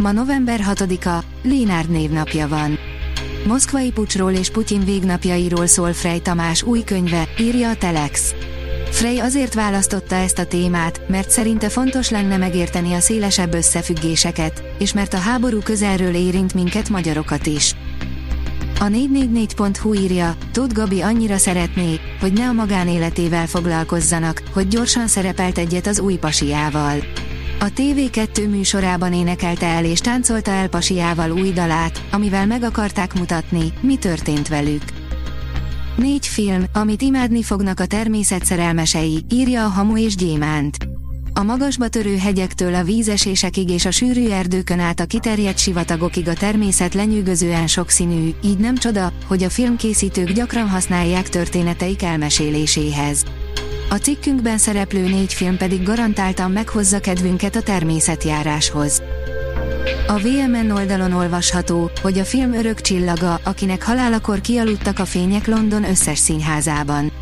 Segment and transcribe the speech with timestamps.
[0.00, 2.78] Ma november 6-a, Lénárd névnapja van.
[3.46, 8.34] Moszkvai pucsról és Putyin végnapjairól szól Frey Tamás új könyve, írja a Telex.
[8.90, 14.92] Frey azért választotta ezt a témát, mert szerinte fontos lenne megérteni a szélesebb összefüggéseket, és
[14.92, 17.74] mert a háború közelről érint minket magyarokat is.
[18.78, 25.58] A 444.hu írja, Tóth Gabi annyira szeretné, hogy ne a magánéletével foglalkozzanak, hogy gyorsan szerepelt
[25.58, 26.96] egyet az új pasiával.
[27.62, 33.72] A TV2 műsorában énekelte el és táncolta el pasiával új dalát, amivel meg akarták mutatni,
[33.80, 34.82] mi történt velük.
[35.96, 40.76] Négy film, amit imádni fognak a természet szerelmesei, írja a Hamu és Gyémánt.
[41.32, 46.34] A magasba törő hegyektől a vízesésekig és a sűrű erdőkön át a kiterjedt sivatagokig a
[46.34, 53.24] természet lenyűgözően sokszínű, így nem csoda, hogy a filmkészítők gyakran használják történeteik elmeséléséhez.
[53.92, 59.02] A cikkünkben szereplő négy film pedig garantáltan meghozza kedvünket a természetjáráshoz.
[60.06, 65.84] A VMN oldalon olvasható, hogy a film örök csillaga, akinek halálakor kialudtak a fények London
[65.84, 67.12] összes színházában.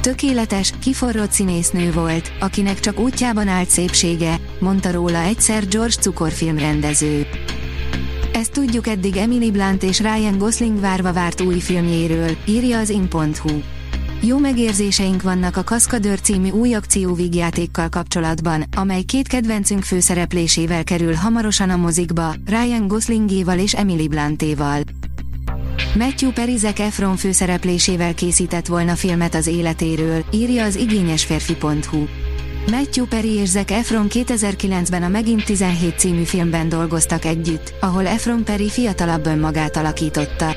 [0.00, 7.26] Tökéletes, kiforrott színésznő volt, akinek csak útjában állt szépsége, mondta róla egyszer George Cukor rendező.
[8.32, 13.60] Ezt tudjuk eddig Emily Blunt és Ryan Gosling várva várt új filmjéről, írja az in.hu.
[14.24, 21.70] Jó megérzéseink vannak a Kaszkadőr című új akcióvígjátékkal kapcsolatban, amely két kedvencünk főszereplésével kerül hamarosan
[21.70, 24.80] a mozikba, Ryan Goslingéval és Emily Blantéval.
[25.94, 32.04] Matthew Perry Zac Efron főszereplésével készített volna filmet az életéről, írja az igényesférfi.hu.
[32.70, 38.44] Matthew Perry és Zac Efron 2009-ben a Megint 17 című filmben dolgoztak együtt, ahol Efron
[38.44, 40.56] Perry fiatalabb önmagát alakította.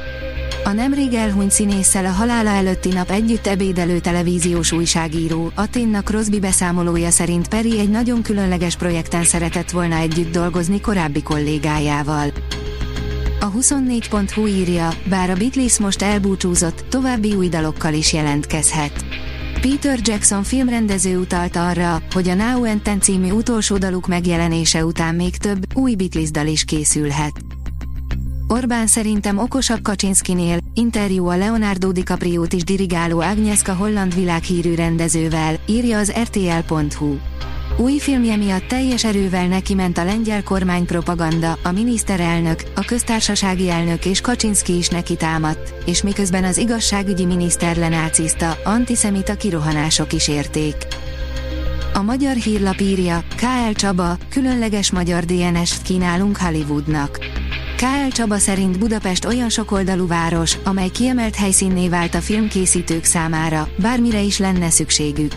[0.65, 7.09] A nemrég elhunyt színésszel a halála előtti nap együtt ebédelő televíziós újságíró, Aténnak Crosby beszámolója
[7.09, 12.31] szerint Perry egy nagyon különleges projekten szeretett volna együtt dolgozni korábbi kollégájával.
[13.39, 19.05] A 24.hu írja, bár a Beatles most elbúcsúzott, további új dalokkal is jelentkezhet.
[19.61, 25.15] Peter Jackson filmrendező utalt arra, hogy a Now and Ten című utolsó daluk megjelenése után
[25.15, 27.33] még több, új Beatles dal is készülhet.
[28.47, 35.97] Orbán szerintem okosabb Kaczynszkinél, interjú a Leonardo DiCaprio-t is dirigáló Agnieszka holland világhírű rendezővel, írja
[35.97, 37.15] az rtl.hu.
[37.77, 43.69] Új filmje miatt teljes erővel neki ment a lengyel kormány propaganda, a miniszterelnök, a köztársasági
[43.69, 50.27] elnök és Kaczynszki is neki támadt, és miközben az igazságügyi miniszter lenáciszta, antiszemita kirohanások is
[50.27, 50.75] érték.
[51.93, 53.71] A magyar hírlap írja, K.L.
[53.73, 57.19] Csaba, különleges magyar DNS-t kínálunk Hollywoodnak.
[57.75, 58.11] K.L.
[58.11, 64.37] Csaba szerint Budapest olyan sokoldalú város, amely kiemelt helyszínné vált a filmkészítők számára, bármire is
[64.37, 65.31] lenne szükségük.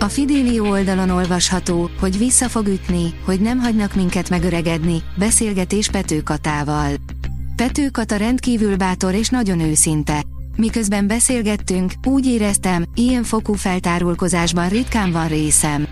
[0.00, 6.22] A Fidélió oldalon olvasható, hogy vissza fog ütni, hogy nem hagynak minket megöregedni, beszélgetés Pető
[6.22, 6.90] Katával.
[7.56, 10.22] Pető Kata rendkívül bátor és nagyon őszinte.
[10.56, 15.87] Miközben beszélgettünk, úgy éreztem, ilyen fokú feltárulkozásban ritkán van részem.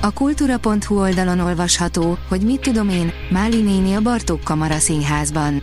[0.00, 5.62] A kultúra.hu oldalon olvasható, hogy mit tudom én, Máli néni a Bartók Kamara színházban.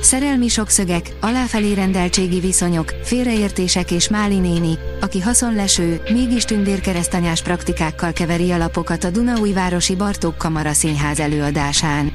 [0.00, 8.50] Szerelmi sokszögek, aláfelé rendeltségi viszonyok, félreértések és Máli néni, aki haszonleső, mégis tündérkeresztanyás praktikákkal keveri
[8.50, 12.12] alapokat a Dunaújvárosi Bartók Kamara színház előadásán.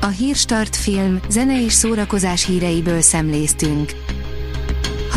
[0.00, 3.92] A Hírstart film, zene és szórakozás híreiből szemléztünk.